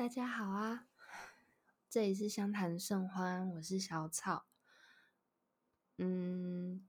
[0.00, 0.86] 大家好啊，
[1.90, 4.46] 这里是相谈甚欢，我是小草。
[5.98, 6.88] 嗯，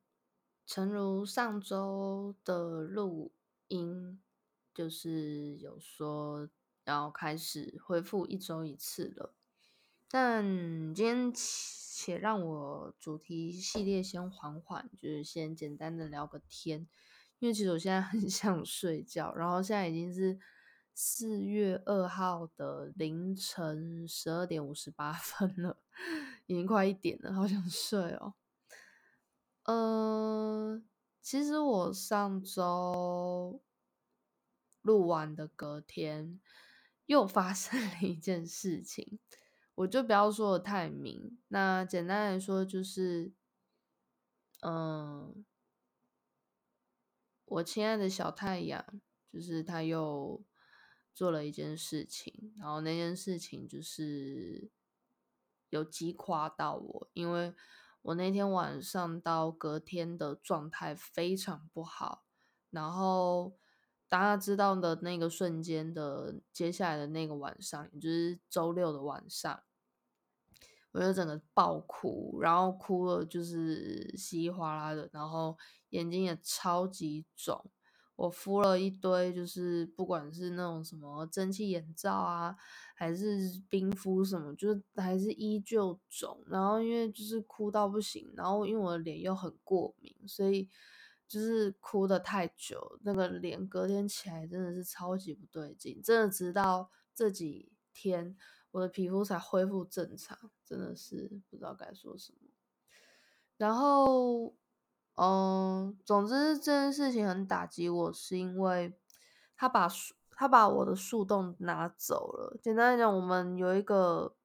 [0.65, 3.33] 诚如上周的录
[3.67, 4.21] 音，
[4.73, 6.49] 就是有说
[6.85, 9.35] 要开始恢复一周一次了。
[10.07, 16.87] 但今天且让我主题系列先缓缓，就是先简单的聊个天，
[17.39, 20.39] 因为其实我现在很想睡觉，然后现在已经是。
[20.93, 25.81] 四月二号的凌晨十二点五十八分了，
[26.45, 28.35] 已经快一点了，好想睡哦。
[29.63, 30.81] 呃，
[31.21, 33.63] 其实我上周
[34.81, 36.39] 录完的隔天，
[37.05, 39.19] 又发生了一件事情，
[39.75, 41.39] 我就不要说的太明。
[41.47, 43.31] 那简单来说，就是，
[44.61, 45.43] 嗯，
[47.45, 48.85] 我亲爱的小太阳，
[49.31, 50.43] 就是他又。
[51.13, 54.69] 做了一件事情，然后那件事情就是
[55.69, 57.53] 有击垮到我，因为
[58.01, 62.23] 我那天晚上到隔天的状态非常不好，
[62.69, 63.55] 然后
[64.09, 69.63] 大家知道的那个瞬间的接下来的那个晚上，也就是周六的晚上，
[70.91, 75.57] 我就整个爆哭，然后哭了就是稀里哗啦的，然后
[75.89, 77.71] 眼睛也超级肿。
[78.21, 82.55] 我敷了一堆，就是不管是那种什么蒸汽眼罩啊，
[82.93, 86.39] 还是冰敷什么，就是还是依旧肿。
[86.45, 90.69] 然后因为就是哭到不行，然后因为我的脸又很过敏，所以
[91.27, 95.99] 就是哭的太久，那个脸隔天起来真的是超级不对劲。
[96.03, 98.37] 真的直到这几天，
[98.69, 102.49] 我的皮肤才恢复正常，真的是不知道该说什么。
[103.57, 104.53] 然后。
[105.15, 108.97] 嗯，总之这件事情很打击我，是因为
[109.55, 112.57] 他把树，他把我的树洞拿走了。
[112.63, 114.35] 简单来讲，我们有一个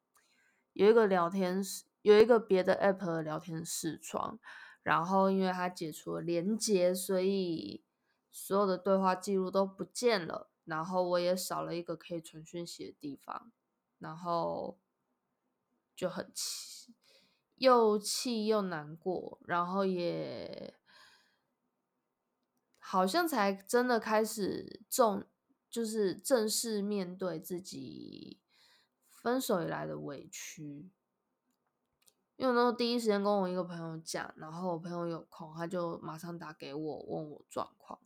[0.72, 4.39] 有一个聊天室，有一个别的 app 的聊天视窗，
[4.82, 7.83] 然后因为他解除了连接，所以
[8.31, 10.50] 所有的对话记录都不见了。
[10.65, 13.53] 然后我也少了一个可以传讯息的地方，
[14.00, 14.77] 然后
[15.94, 16.96] 就很气。
[17.56, 20.75] 又气又难过，然后也
[22.78, 25.27] 好像才真的开始重，
[25.71, 28.43] 就是正式面对自己
[29.11, 30.91] 分手以来的委屈。
[32.37, 37.99] 因为那时候第一时间跟我一个朋友讲，然后我朋友有空，他就马上打给我问我状况。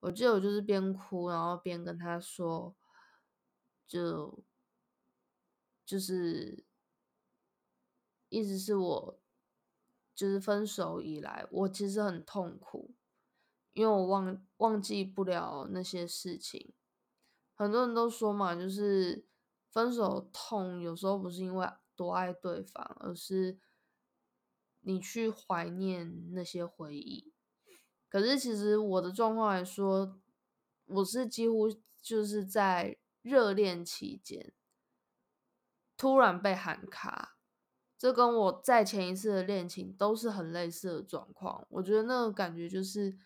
[0.00, 2.76] 我记得我就是边哭，然后边跟他说，
[3.88, 4.44] 就
[5.86, 6.66] 就是。
[8.28, 9.20] 意思是我
[10.14, 12.94] 就是分手以来，我其实很痛苦，
[13.72, 16.72] 因为我忘忘记不了那些事情。
[17.54, 19.26] 很多人都说嘛，就是
[19.70, 23.58] 分手痛，有时候不是因为多爱对方，而是
[24.80, 27.32] 你去怀念那些回忆。
[28.08, 30.18] 可是其实我的状况来说，
[30.86, 31.68] 我是几乎
[32.00, 34.52] 就是在热恋期间
[35.96, 37.35] 突然被喊卡。
[37.98, 43.16] 这跟我在前一次的恋情都是很类似的状况，我觉得那个感觉就是，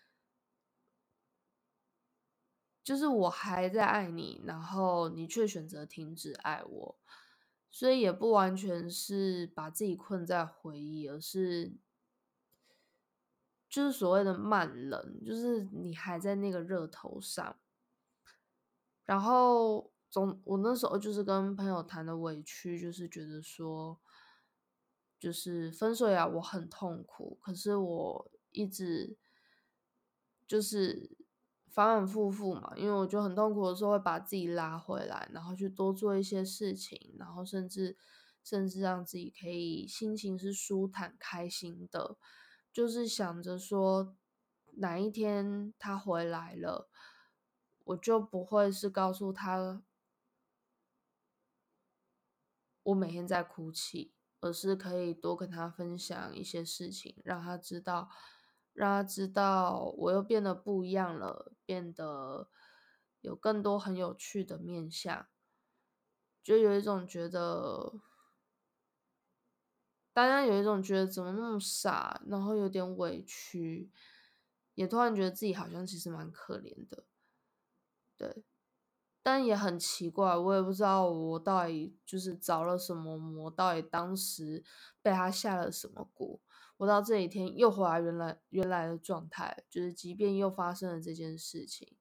[2.85, 6.99] 就是我还在爱你，然后你却选择停止爱我，
[7.69, 11.73] 所以也不完全是把自己困在回忆，而是
[13.69, 17.57] 就是所谓的慢冷，就是你还在那个热头上，
[19.05, 24.01] 然后总我那时候就是跟朋友谈的委屈，就是觉得说。
[25.21, 27.39] 就是分手呀，我很痛苦。
[27.43, 29.19] 可是我一直
[30.49, 31.17] 就是
[31.69, 37.97] 反反复复嘛，因为我觉得很痛苦的时候，会把自己拉回来，然后去多做一些事情，然后甚至
[38.43, 42.17] 甚至让自己可以心情是舒坦开心的。
[42.73, 44.17] 就是想着说，
[44.77, 46.89] 哪一天他回来了，
[47.85, 49.83] 我就不会是告诉他
[52.85, 54.15] 我每天在哭泣。
[54.41, 58.09] 而是可以多跟他分享一些事情，让他知道，
[58.73, 62.49] 让他知道我又变得不一样了，变得
[63.21, 65.27] 有更多很有趣的面相，
[66.45, 67.93] 就有一种觉得，
[70.13, 73.91] 大家有一种觉得怎么那么傻，然后有点委屈，
[74.75, 77.05] 也突然觉得自己好像其实蛮可怜的，
[78.19, 78.45] 对。
[79.23, 84.65] 但也很奇怪，我也不知道我到底就是着了什么魔，到底当时
[85.03, 86.39] 被他下了什么蛊，
[86.79, 91.97] 我到这一天又回来原来原来的状态，就是即便又发生了这件事情，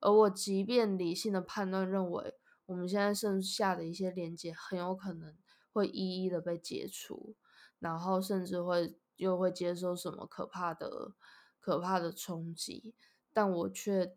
[0.00, 2.34] 而我即便理性的判断认为
[2.66, 5.36] 我们现在剩下的一些连接很有可能
[5.72, 7.36] 会一一的被解除，
[7.78, 11.12] 然后甚至会又会接受什么可怕的、
[11.60, 12.96] 可怕的冲击，
[13.32, 14.16] 但我却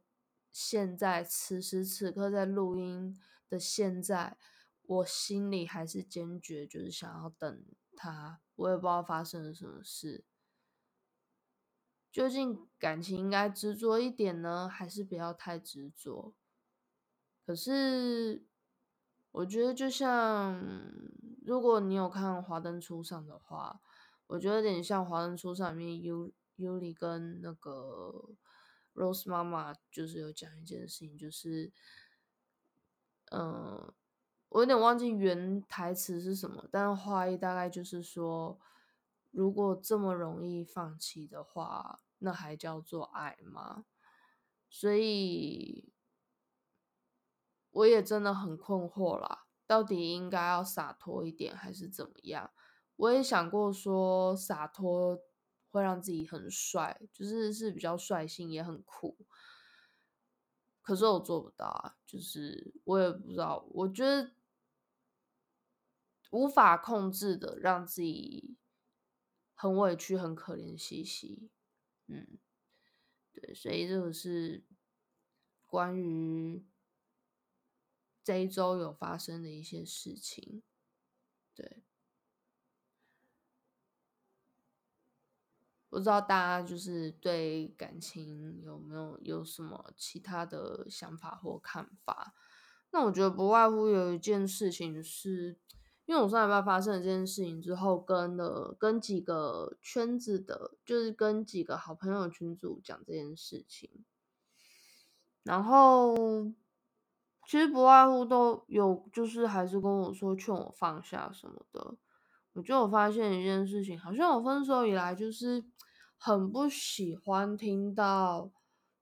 [0.52, 4.38] 现在此时此刻在录音的现在，
[4.82, 7.66] 我心里还是坚决，就是想要等
[7.96, 10.24] 他，我也不知道发生了什么事。
[12.12, 16.34] 究竟感情应该执着一点呢，还是不要太执着？
[17.46, 18.46] 可是
[19.32, 20.60] 我觉得，就像
[21.46, 23.80] 如果你有看《华灯初上》的话，
[24.26, 28.36] 我觉得有点像《华灯初上》里面尤尤里跟那个
[28.98, 31.72] Rose 妈妈，就是有讲一件事情，就是，
[33.32, 33.94] 嗯，
[34.50, 38.60] 我有点忘记原台词是什么，但是话意大概就是说，
[39.32, 42.02] 如果这么容易放弃的话。
[42.20, 43.86] 那还叫做爱吗？
[44.68, 45.94] 所以
[47.70, 52.50] 我也真的很困惑啦，到底应该要洒脱一点还是怎么样？
[52.96, 55.22] 我也想过说洒脱
[55.70, 59.18] 会让自己很帅，就是是比较率性也很酷，
[60.82, 64.32] 可是我做不到啊，就是我也不知道，我觉得
[66.32, 68.58] 无法控制的让自己
[69.54, 71.50] 很委屈、很可怜兮兮。
[72.08, 72.38] 嗯，
[73.34, 74.64] 对，所以这个是
[75.66, 76.66] 关于
[78.24, 80.64] 这一周有发生的一些事情。
[81.54, 81.84] 对，
[85.98, 92.34] 不知道大家就是对感情有没有有什么其他的想法或看法？
[92.92, 95.58] 那我觉得不外乎有一件事情是。
[96.06, 103.90] 因为我上礼拜发生了这件事情之后，跟了跟几个圈子的，就是跟几个好朋友群组讲这件事情，
[105.44, 106.16] 然后
[107.46, 111.96] 其实不外乎都有，就是还是跟我说劝我放下什么的。
[112.54, 115.62] 我就有发现一件事情，好像我分手以来就是
[116.18, 118.52] 很不喜欢听到，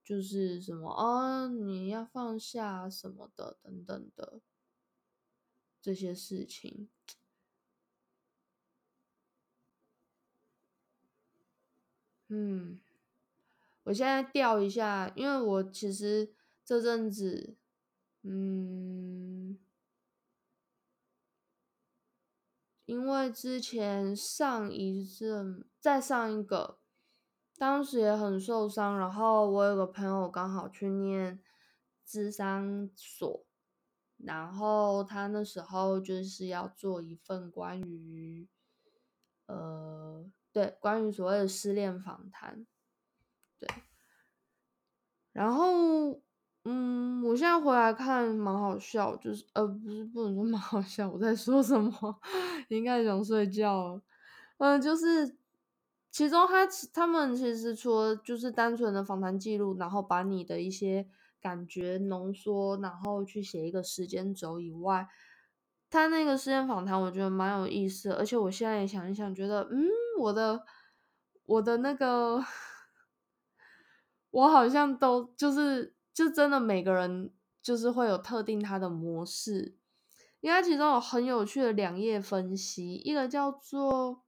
[0.03, 4.41] 就是什么啊你要放下什么的等等的
[5.81, 6.89] 这些事情。
[12.27, 12.79] 嗯，
[13.83, 16.33] 我现在调一下，因为我其实
[16.65, 17.55] 这阵子，
[18.23, 19.59] 嗯，
[22.85, 26.79] 因为之前上一阵再上一个，
[27.57, 31.39] 当时也很受伤，然后我有个朋友刚好去念
[32.05, 33.45] 智商所，
[34.17, 38.47] 然后他那时候就是要做一份关于，
[39.47, 40.25] 呃。
[40.55, 42.65] 对，关于所谓的失恋访谈，
[43.59, 43.67] 对，
[45.33, 46.21] 然后，
[46.63, 52.21] 嗯，我现在回来看蛮好笑，就是呃，不是不能说蛮好笑，我在说什么？
[52.69, 54.01] 应该想睡觉，
[54.59, 55.37] 嗯，就是
[56.15, 61.09] 其中他他们其实除了就是单纯的访谈记录，然后把你的一些
[61.41, 65.09] 感觉浓缩，然后去写一个时间轴以外。
[65.89, 70.63] 他那个时间访谈，我觉得蛮有意思，而且我现在也想一想，觉得，嗯，我的，
[71.47, 72.41] 我的那个，
[74.31, 79.75] 我好像都就是，就真的每个人就是会有特定他的模式，
[80.39, 84.24] 因为其中有很有趣的两页分析，一个叫做，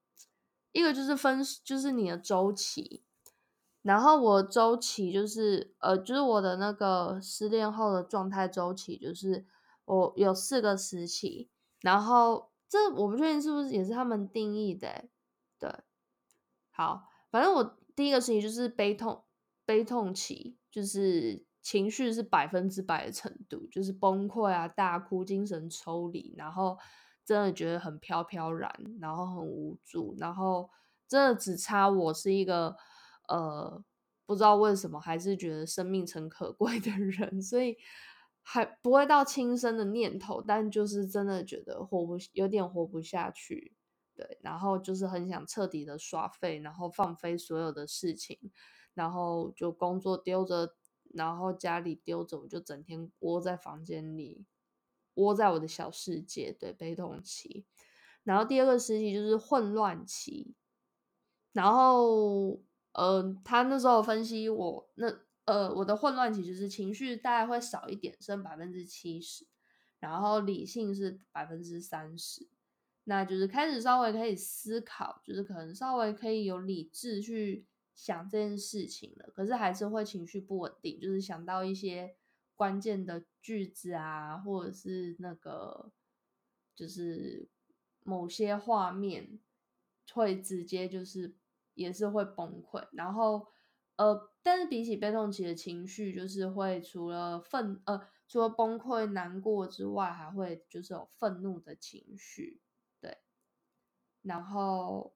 [0.77, 3.03] 一个就是分，就是你的周期，
[3.81, 9.45] 然后我周期就是，呃，就是我的那个失恋后的状态周期，就是
[9.85, 11.49] 我有四个时期。
[11.81, 15.05] 然后这我不确定是不是也是他们定义的，
[15.59, 15.71] 对，
[16.71, 19.23] 好，反正我第一个时期就是悲痛，
[19.63, 26.77] 悲痛期，就是情绪是百分之百的程度，就是崩溃啊，大哭，精神抽离，然后
[27.27, 30.71] 真的觉得很飘飘然，然后很无助，然后
[31.07, 32.75] 真的只差我是一个
[33.27, 33.83] 呃
[34.25, 37.77] 不知道为什么还是觉得生命诚可贵的人，所以。
[38.49, 43.75] 还不会到轻生的念头，但就是真的觉得活不有点活不下去，
[44.15, 48.39] 对，然后就是很想彻底的耍废，然后放飞所有的事情，
[48.93, 50.73] 然后就工作丢着，
[51.13, 54.45] 然后家里丢着，我就整天窝在房间里，
[55.17, 57.65] 窝在我的小世界，对，悲痛期。
[58.23, 60.55] 然后第二个时期就是混乱期，
[61.51, 62.59] 然后，
[62.93, 65.13] 嗯，他那时候分析我那。
[65.47, 69.47] 呃，我的混乱期就是情绪大概会少一点，剩百分之七十，
[69.97, 72.49] 然后理性是百分之三十，
[73.05, 82.17] 那就是开始稍微可以思考，就是可能稍微可以有理智去想这件事情了，可是还是会情绪不稳定，就是想到一些
[82.57, 85.93] 关键的句子啊，或者是那个
[86.75, 87.47] 就是
[88.03, 89.39] 某些画面，
[90.11, 91.37] 会直接就是
[91.75, 92.85] 也是会崩溃。
[92.91, 93.47] 然后
[93.95, 102.59] 呃，但是比起悲痛期的情绪，就是会除了愤呃除了崩溃难过之外，还会就是有愤怒的情绪，
[102.99, 103.19] 对。
[104.23, 105.15] 然后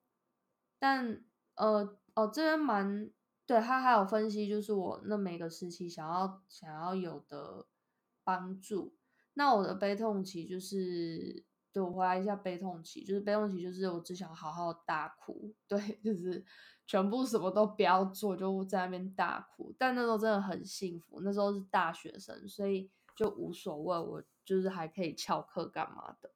[0.79, 3.11] 但呃哦这边蛮。
[3.51, 7.65] 对他还有分析，就是我那每个时期想要想要有的
[8.23, 8.95] 帮助。
[9.33, 11.43] 那我的悲痛期就是，
[11.73, 16.41] 对我回来一下悲痛期，就是悲痛期就是我只想好好大哭，对， 就是
[16.87, 19.75] 全部什么都不要做，就在那边大哭。
[19.77, 26.31] 但那时候真的很幸福，那时候是大学生，所以就无所谓，我就是还可以翘课干嘛的。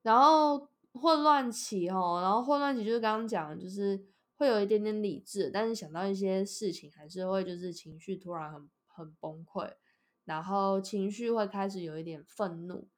[0.00, 4.06] 然后混乱期哦，然后混乱期就是刚刚讲的，就是。
[4.36, 9.74] 会有一点点理智，但是想到一些事情，还是会就是情绪突然很很崩溃，
[10.24, 12.88] 然后情绪会开始有一点愤怒。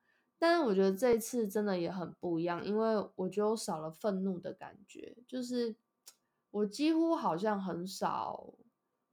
[0.40, 5.75] 但是我觉得这一次真的也很不一样，因为我觉得我少了愤怒的感觉，就是
[6.50, 8.54] 我几乎好像很少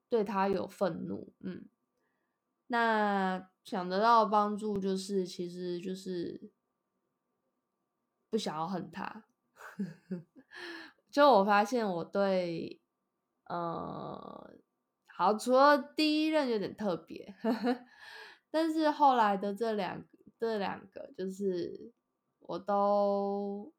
[0.08, 1.34] 对他有愤怒。
[1.39, 1.65] 嗯，
[2.67, 6.51] 那想得到的帮助就是，其实就是
[8.29, 9.25] 不想要恨他。
[11.15, 12.81] 就我发现我对，
[13.45, 14.51] 呃，
[15.07, 17.34] 好，除了第一任有点特别，
[18.51, 20.03] 但是后来的这两
[20.38, 21.93] 这两个，就是
[22.39, 23.74] 我都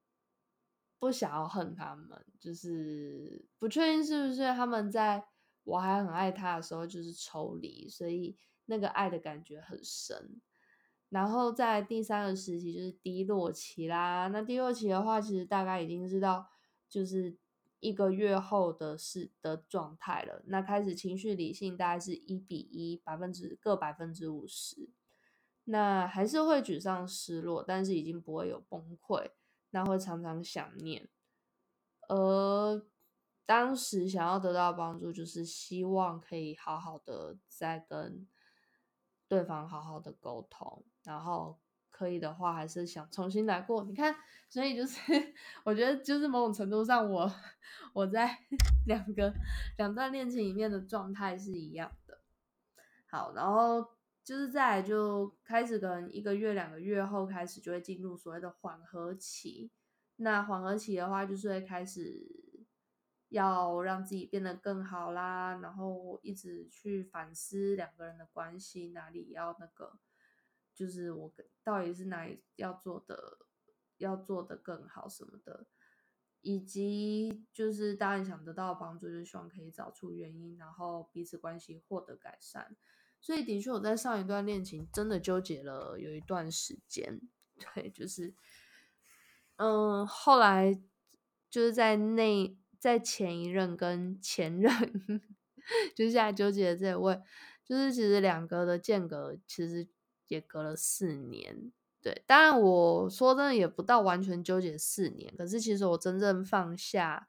[0.98, 5.22] 不想要恨他们，就是不确定是不是他们在
[5.64, 10.40] 我还很爱他的时候就是抽离，所以那个爱的感觉很深。
[11.10, 16.46] 然后在第三个时期就是低落期啦，那低落期的话，其实大概已经知道。
[16.88, 17.36] 就是
[17.80, 20.42] 一个月后的事的状态了。
[20.46, 24.90] 那开始情绪理性大概是一比一，百分之各百分之五十。
[25.64, 29.30] 那还是会沮丧失落，但是已经不会有崩溃。
[29.70, 31.08] 那会常常想念。
[32.08, 32.86] 而
[33.44, 38.26] 当时想要得到帮助，就是希望可以好好的再跟
[39.28, 41.58] 对方好好的沟通，然后。
[41.96, 43.84] 可以的话，还是想重新来过。
[43.84, 44.14] 你看，
[44.50, 45.00] 所以就是
[45.64, 47.32] 我觉得，就是某种程度上，我
[47.94, 48.38] 我在
[48.86, 49.32] 两个
[49.78, 52.20] 两段恋情里面的状态是一样的。
[53.10, 53.82] 好，然后
[54.22, 59.70] 就是再就开始，可能一个月、两个月后开始就会进入所谓的缓和期。
[60.16, 62.26] 那缓和期的话，就是会开始
[63.30, 69.98] 要让自己变得更好啦，然后一直去反思两个人的关系哪里要那个。
[70.76, 71.32] 就是我
[71.64, 73.38] 到底是哪里要做的，
[73.96, 75.66] 要做的更好什么的，
[76.42, 82.76] 以及就是当然想得到帮助，就希望可以找出原因，然后彼此关系获得改善。
[83.22, 87.22] 所以的确，我在上一段恋情真的纠结了有一段时间，
[87.74, 88.34] 对，就是，
[89.56, 90.78] 嗯，后来
[91.48, 94.70] 就是在那在前一任跟前任，
[95.96, 97.18] 就是现在纠结的这位，
[97.64, 99.88] 就是其实两个的间隔其实。
[100.28, 107.26] 也隔了四年，对，当然我说真的也不到完全纠结四年，可是其实我真正放下，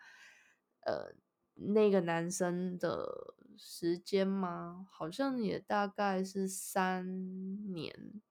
[0.81, 1.13] 呃，
[1.55, 4.87] 那个男生的时间吗？
[4.91, 8.21] 好像也大概是三年，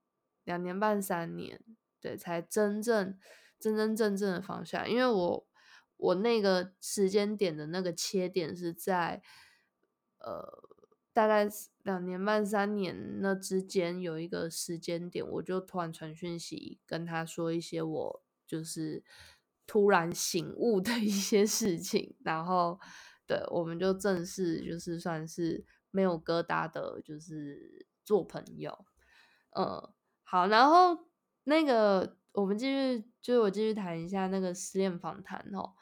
[0.44, 1.60] 两年半三年，
[2.00, 3.18] 对，才真正
[3.58, 5.46] 真真正正的放下，因为我
[5.96, 9.22] 我那个时间点的那个切点是在，
[10.18, 10.62] 呃。
[11.16, 11.48] 大概
[11.86, 19.04] 两年半三年那之间有一个时间点，我就突然传讯息跟他说一些我就是
[19.68, 22.80] 突然醒悟的一些事情，然后
[23.24, 28.84] 对我们就正式就是算是没有疙瘩的，就是做朋友。
[29.50, 29.88] 嗯，
[30.24, 31.06] 好，然后
[31.44, 35.74] 那个我们继续，就是我继续谈一下那个失恋访谈哦。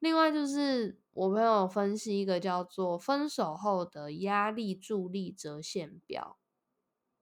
[0.00, 6.38] 另外就是我朋友分析一个叫做分手后的压力助力折线表，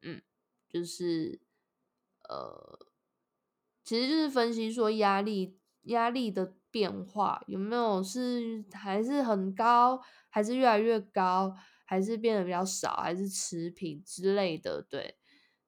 [0.03, 0.21] 嗯，
[0.69, 1.41] 就是
[2.29, 2.77] 呃，
[3.85, 14.83] 其实就是分析说压力压力的变化有没有是还是很高，还是越来越高，还是变得比较少，还是持平之类的。
[14.83, 15.17] 对，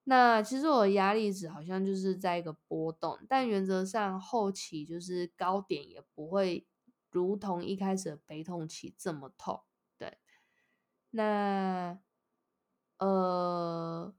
[0.02, 6.66] 那其实我的压力值好像就是在一个波动，但原则上后期就是高点也不会。
[7.10, 9.62] 如同一开始的悲痛期这么痛，
[9.96, 10.18] 对，
[11.10, 11.98] 那
[12.98, 14.14] 呃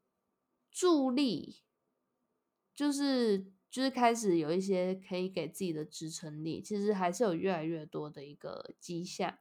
[0.71, 1.63] 助力
[2.73, 9.37] 就是就是开始有一些可以给自己的支撑力，其实还是有越来越多的一个迹象，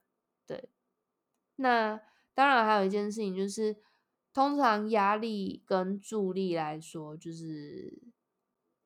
[0.46, 0.70] 对。
[1.56, 2.00] 那
[2.34, 3.78] 当然还有一件事情就是，
[4.34, 8.02] 通常压力跟助力来说，就是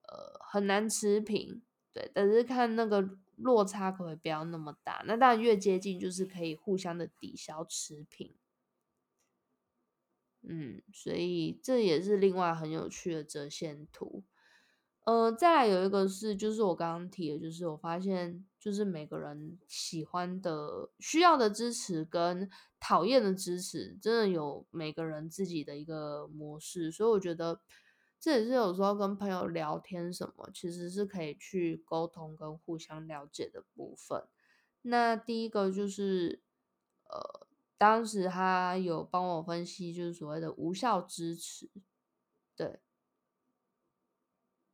[0.02, 1.62] 呃很难持平，
[1.93, 5.02] 对，但是看那个落差可不可以不要那么大。
[5.06, 8.35] 那当然越接近，就是可以互相的抵消持平。
[10.42, 14.25] 嗯，所以这也是另外很有趣的折线图。
[15.04, 26.92] 呃，再来有一个是，就是我刚刚提的，就是我发现，就是每个人喜欢的、需要的支持跟讨厌的支持，真的有每个人自己的一个模式。
[26.92, 27.61] 所以我觉得
[28.21, 34.29] 这也是有时候跟朋友聊天什么，其实是可以去沟通跟互相了解的部分。
[34.83, 36.43] 那第一个就是，
[37.09, 37.47] 呃。
[37.81, 41.71] 当时他有帮我分析，就是所谓的无效支持，
[42.55, 42.79] 对，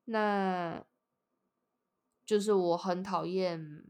[0.07, 0.85] 那
[2.25, 3.85] 就是我很讨厌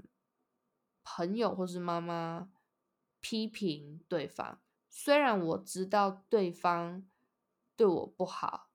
[1.02, 2.50] 朋友或是妈妈
[3.18, 4.60] 批评对方，
[4.90, 7.08] 虽然我知道对方
[7.74, 8.65] 对我不好，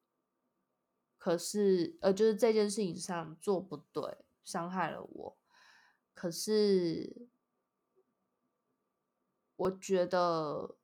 [1.22, 5.38] 可是呃，就是这件事情上做不对，伤害了我，
[6.16, 7.28] 可是。
[9.58, 10.76] 我觉得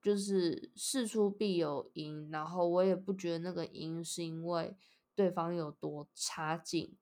[0.00, 4.76] 就是事出必有因，然后我也不觉得那个因是因为
[5.16, 6.96] 对方有多差劲，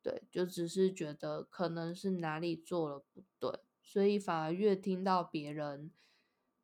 [0.00, 5.90] 对，就只是觉得可能是哪里做了不对，所以反而越听到别人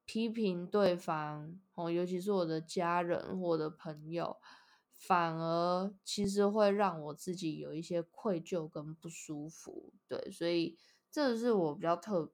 [0.04, 4.36] 批评对方，哦，尤其是我的家人或我的朋友，
[4.96, 10.76] 反而其实会让我自己有一些愧疚跟不舒服，对，所以
[11.10, 12.32] 这是我比较特。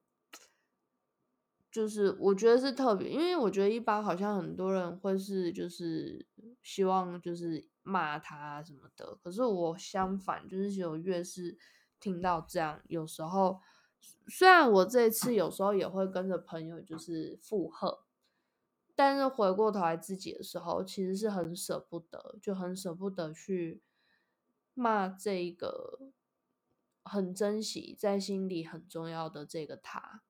[1.71, 6.23] 就是我觉得是特别，因为我觉得一般好像很多人会是就是
[6.61, 11.57] 希望就是骂他什么的，可是我相反，就是有越是
[11.99, 13.59] 听到这样，有时候
[14.27, 18.03] 虽然我这一次有时候也会跟着朋友就是附和，
[18.95, 23.81] 但是回过头来自己的时候，其实是很舍不得，就很舍不得去
[24.73, 26.11] 骂这个
[27.03, 30.21] 很珍惜在心里很重要的这个他。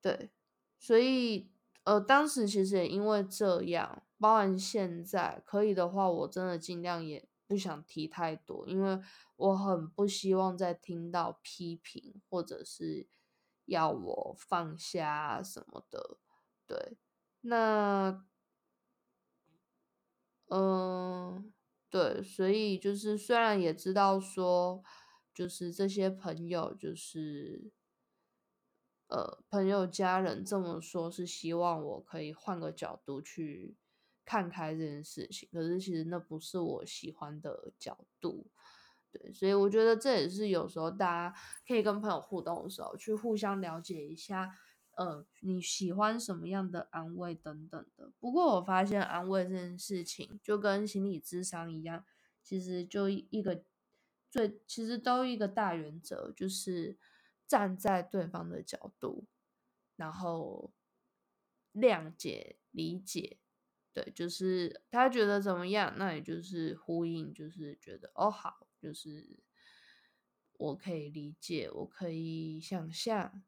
[0.00, 0.30] 对，
[0.78, 1.50] 所以
[1.84, 9.00] 呃，当时其实也因为这样，包含现在可以的话，我真的尽量也不想提太多，因为
[9.36, 13.08] 我很不希望再听到批评或者是
[13.64, 16.18] 要我放下什么的。
[16.72, 16.96] 对，
[17.42, 18.24] 那
[20.48, 21.52] 嗯，
[21.90, 24.82] 对，所以就是虽然也知道说，
[25.34, 27.70] 就是这些朋友就是。
[29.08, 33.76] 呃，朋友、家人这么说，是希望我可以换个角度去
[34.24, 35.46] 看开这件事情。
[35.52, 38.46] 可是其实那不是我喜欢的角度，
[39.10, 44.50] 对，所以我觉得这也是有时候大家可以跟朋友互动的时候，去互相了解一下，
[44.96, 48.12] 呃，你喜欢什么样的安慰等等的。
[48.18, 52.04] 不过我发现安慰这件事情，就跟心理智商一样，
[52.42, 53.64] 其实就一个
[54.30, 56.98] 最，其实都一个大原则，就是。
[57.44, 59.26] 站在对方的角度，
[59.96, 60.72] 然后
[61.74, 63.40] 谅解、理解，
[63.92, 69.38] 对，就是他觉得怎么样，那也就是呼应，就是觉得哦好，就是
[70.54, 73.42] 我可以理解，我可以想象，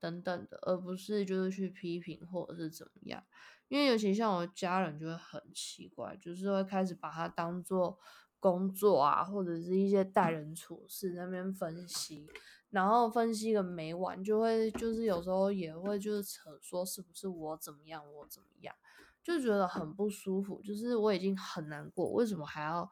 [0.00, 3.22] 等等的，而不是就是去批评或者是怎么样。
[3.68, 7.96] 因为尤其像我家人就会很奇怪，就是会开始把它当做
[8.40, 12.26] 工作啊，或者是一些待人处事那边分析。
[12.70, 18.74] 然后分析个没完，就会就是有时候也会就是扯说是不是我怎么样我怎么样，
[19.22, 20.62] 就觉得很不舒服。
[20.62, 22.88] 就是我已经很难过，为什么还要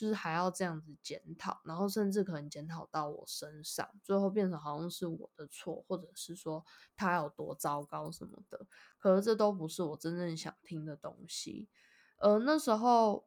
[0.00, 1.60] 就是还要这样子检讨？
[1.64, 6.64] 然后甚至可能检讨到我身上，最后变成好像是我的错，或者是说
[6.96, 8.66] 他有多糟糕什么的。
[8.98, 11.68] 可是这都不是我真正想听的东西。
[12.16, 13.26] 呃，那时候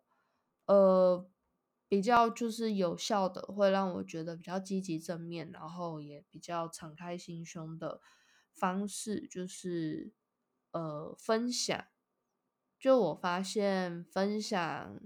[0.65, 1.29] 呃。
[1.89, 8.01] 比较就是有效的，会让我觉得比较积极正面，然后也比较敞开心胸的
[8.51, 10.11] 方式，就是
[10.71, 11.85] 呃分享。
[12.79, 14.99] 就我发现分享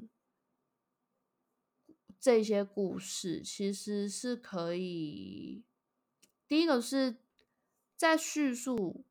[2.19, 5.63] 这些故事，其实是可以。
[6.47, 7.17] 第一个是
[7.95, 9.05] 在叙述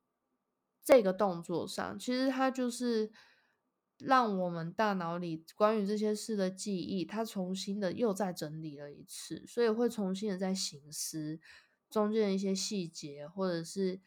[0.83, 3.11] 这个动作上，其实它就是。
[3.99, 11.39] 让我们大脑里关于这些事的记忆，它重新的又再整理了一次，所以会重新的在醒思
[11.89, 13.99] 中间的一些细节，或者是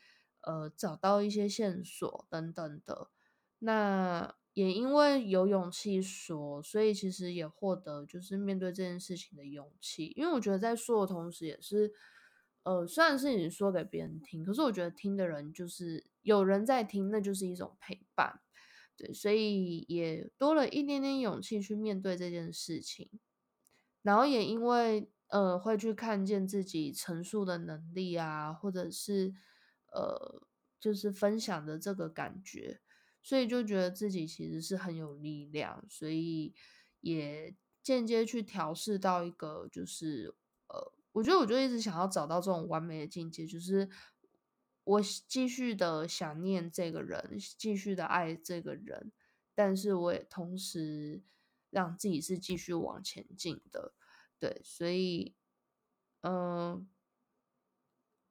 [0.43, 3.11] 呃找到一些线索等等的。
[3.59, 10.13] 那也因为有勇气说，所以其实也获得就是面对这件事情的勇气。
[10.17, 11.93] 因为我觉得在说的同时，也是
[12.65, 18.41] 呃虽然是你说给别人听，可是我觉得听的人就是有人在听，那就是一种陪伴。
[18.97, 23.09] 对，所以也多了一点点勇气去面对这件事情，
[24.03, 29.33] 然后也因为呃会去看见自己陈述的能力啊，或者是
[29.93, 30.43] 呃
[30.79, 32.83] 就是分享的这个感觉，
[33.23, 36.55] 所以就觉得自己其实是很有力量，所以
[37.01, 40.35] 也间接去调试到一个就是
[40.69, 43.89] 呃，我觉得我就一直想要找到这种完美的境界，就是
[44.85, 49.13] 我继续的想念这个人，继续的爱这个人，
[49.55, 51.23] 但是我也同时
[51.71, 53.93] 让自己是继续往前进的，
[54.39, 55.35] 对，所以
[56.23, 56.87] 嗯、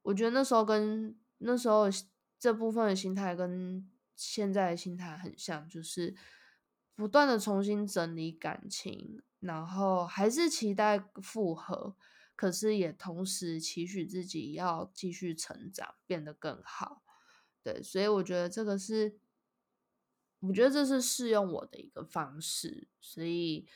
[0.03, 1.85] 我觉得那时候跟那时候
[2.37, 6.13] 这部分的心态跟现在的心态很像，就是
[6.93, 11.95] 不断的重新整理感情，然后还是期待复合，
[12.35, 17.01] 可是也同时期许自己要继续成长，变得更好。
[17.63, 19.17] 对，所以我觉得这个是，
[20.39, 23.67] 我觉得这是适用我的一个方式，所以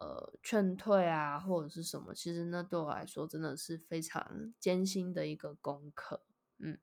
[0.00, 6.24] 呃，劝退啊或者是什么，其实那对我来说真的是非常艰辛的一个功课，
[6.58, 6.78] 嗯，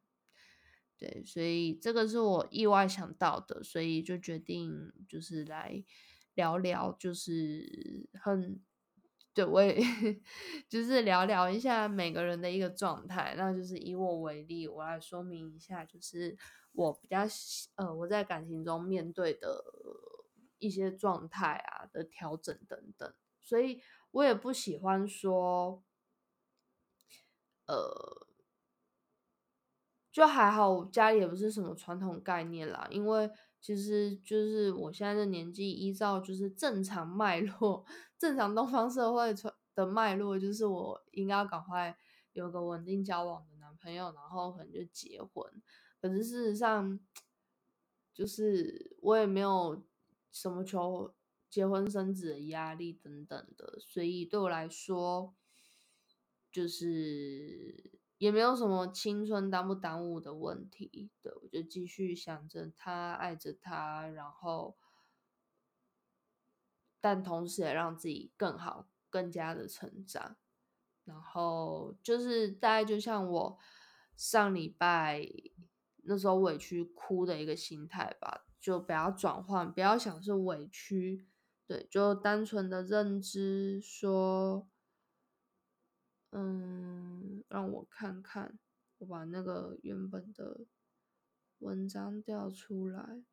[1.02, 5.84] 对，所以这个是我意外想到的，所以就决定就是来
[6.36, 8.62] 聊聊，就是很。
[9.34, 9.74] 对，我也
[10.68, 16.38] 就是聊聊一下每个人的一个状态，那就是以我为例，我来说明一下，就是
[16.74, 17.22] 我比较
[17.76, 19.64] 呃我在感情中面对的
[20.60, 23.12] 一些状态啊的调整等等，
[23.42, 25.82] 所以我也不喜欢说，
[27.68, 28.28] 呃，
[30.12, 37.86] 就还好，我家里也不是什么传统概念啦，因为其实就是我现在的年纪，依照就是正常脉络，
[38.18, 41.96] 正常东方社会传的脉络，就是我应该要赶快
[42.34, 45.50] 有个稳定交往的男朋友，然后可能就结婚。
[46.02, 47.00] 可是事实上，
[48.14, 49.82] 就是我也没有
[50.32, 51.14] 什么求
[51.50, 55.34] 结婚生子的压力等等的，所以对我来说，
[56.52, 61.10] 就是也没有什么青春耽不耽误的问题。
[61.24, 64.78] 对，我就继续想着他，爱着他，然后，
[67.00, 70.36] 但同时也让自己更好，更加的成长。
[71.04, 73.58] 然后就是大概就像我
[74.16, 75.28] 上礼拜
[76.04, 81.26] 那时候委屈哭的一个心态吧，就不要转换，不要想是委屈，
[81.66, 84.68] 对，就单纯的认知说，
[86.32, 88.58] 嗯，让我看看，
[89.00, 90.62] 我把那个原本的
[91.60, 93.24] 文章调出来。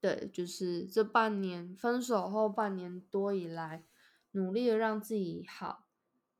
[0.00, 3.84] 对，就是这半年分手后半年多以来，
[4.32, 5.86] 努力的让自己好，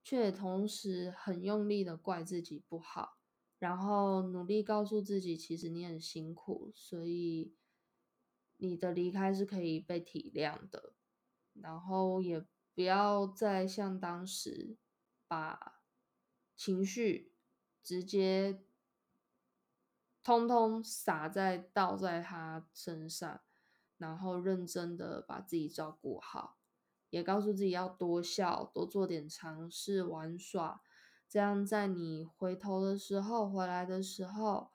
[0.02, 3.18] 却也同时很用力的怪自己不好，
[3.60, 7.52] 然后努力告诉自己，其实你很辛苦，所以
[8.62, 10.94] 你的离开是可以被体谅的，
[11.52, 14.76] 然后也不要再像当时
[15.26, 15.82] 把
[16.54, 17.34] 情绪
[17.82, 18.62] 直接
[20.22, 23.40] 通通洒在倒在他身上。
[23.98, 26.58] 然后认真的把自己照顾好，
[27.10, 30.82] 也告诉自己要多笑，多做点尝试玩耍，
[31.28, 34.72] 这样在你回头的时候，回来的时候，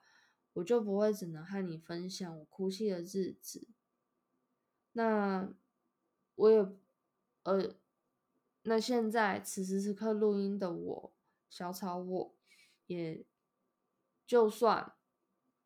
[0.54, 3.68] 我就不会只能和你分享我哭泣的日子。
[4.98, 5.54] 那
[6.34, 6.58] 我也，
[7.44, 7.76] 呃，
[8.62, 11.14] 那现在此时此刻录音的我，
[11.48, 12.34] 小草我，
[12.88, 13.24] 也
[14.26, 14.96] 就算，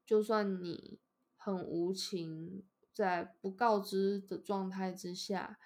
[0.04, 1.00] 就算你
[1.34, 2.62] 很无情。
[2.92, 5.58] 在不告知的状态之下，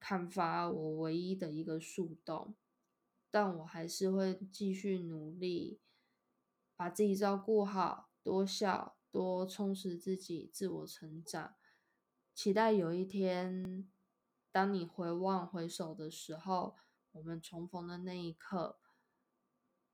[0.00, 2.56] 砍伐我唯一的一个树洞，
[3.30, 5.78] 但我还是会继续努力，
[6.74, 11.56] 把自己照顾好，多笑，多充实自己，自我成长。
[12.34, 13.88] 期待有一天，
[14.50, 16.74] 当你回望回首的时候，
[17.12, 18.80] 我们重逢的那一刻，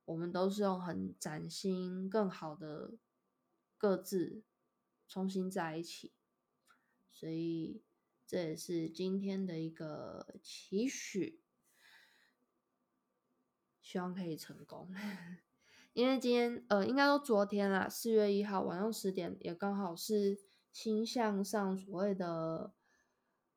[0.05, 2.93] 我们都是用很崭新、更好的
[3.77, 4.41] 各自
[5.07, 6.11] 重新在一起。
[7.11, 7.83] 所以
[8.25, 11.39] 这也是今天的一个期许，
[13.79, 14.91] 希望可以成功。
[15.93, 20.39] 因为今天呃，应该说昨天啦，四月一号晚上十点，也刚好是
[20.71, 22.73] 星象上所谓的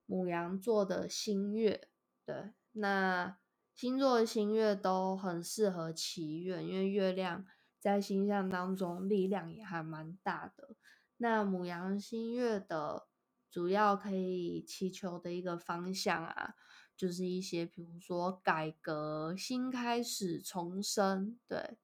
[0.07, 1.89] 母羊座的新月。
[2.25, 3.39] 对，那
[3.75, 7.45] 星座的新月都很适合祈愿，因为月亮
[7.79, 10.77] 在星象当中力量也还蛮大的。
[11.17, 13.07] 那母羊新月的。
[13.51, 16.57] 主要可以祈求的一个方向啊，
[16.97, 21.79] 就是一些比如说改革、新开始、重生，对，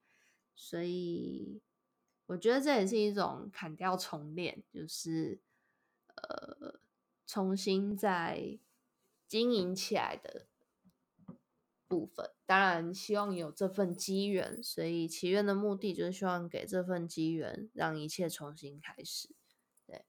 [0.57, 1.63] 所以
[2.31, 5.41] 我觉得这也是一种砍掉重练，就是
[6.15, 6.79] 呃
[7.27, 8.57] 重新再
[9.27, 10.47] 经营起来的
[11.89, 12.31] 部分。
[12.47, 19.35] 当然，希望有这份机缘，所以祈愿的目的就是希望给这份机缘，让一切重新开始。
[19.85, 20.05] 对，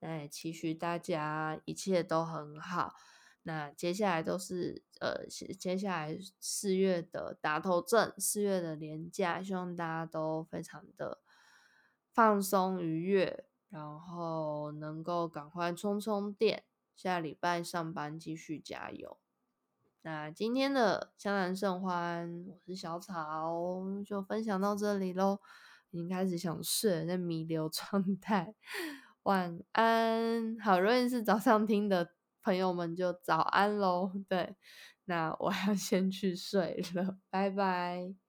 [0.00, 2.94] 那也期许大家一切都很好。
[3.44, 11.20] 那接下来都是呃，接下来四月的打头阵，四月的年假，希望大家都非常的
[12.14, 16.64] 放松愉悦，然后能够赶快充充电，
[16.96, 19.18] 下礼拜上班继续加油。
[20.00, 25.40] 那今天的香兰盛欢，我是小草，就分享到这里喽。
[25.90, 28.54] 已经开始想睡，在弥留状态。
[29.24, 32.12] 晚安，好，如果是早上听的。
[32.44, 34.54] 朋友们就早安喽，对，
[35.06, 38.23] 那我要先去睡了，拜拜。